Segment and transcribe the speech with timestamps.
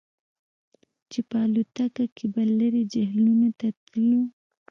[1.11, 4.21] چې په الوتکه کې به لرې جهیلونو ته تللو